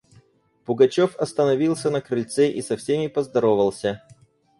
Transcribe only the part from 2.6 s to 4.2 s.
со всеми поздоровался.